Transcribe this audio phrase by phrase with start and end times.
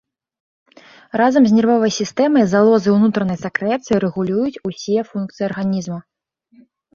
[1.21, 6.01] Разам з нервовай сістэмай залозы ўнутранай сакрэцыі рэгулююць усе функцыі арганізма.